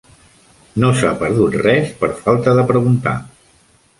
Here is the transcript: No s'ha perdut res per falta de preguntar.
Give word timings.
No 0.83 0.89
s'ha 1.01 1.09
perdut 1.19 1.59
res 1.67 1.93
per 2.01 2.11
falta 2.23 2.57
de 2.61 2.65
preguntar. 2.73 3.17